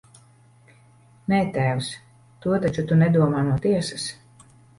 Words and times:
Nē, 1.33 1.41
tēvs, 1.57 1.89
to 2.47 2.57
taču 2.65 2.85
tu 2.93 2.99
nedomā 3.03 3.45
no 3.53 3.61
tiesas! 3.69 4.09